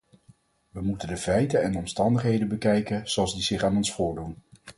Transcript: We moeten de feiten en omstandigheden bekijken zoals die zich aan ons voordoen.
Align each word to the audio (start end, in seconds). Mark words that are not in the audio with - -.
We 0.71 0.81
moeten 0.81 1.07
de 1.07 1.17
feiten 1.17 1.61
en 1.63 1.75
omstandigheden 1.77 2.47
bekijken 2.47 3.09
zoals 3.09 3.33
die 3.33 3.43
zich 3.43 3.63
aan 3.63 3.77
ons 3.77 3.91
voordoen. 3.93 4.37